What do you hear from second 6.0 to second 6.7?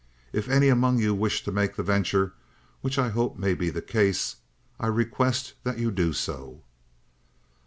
so.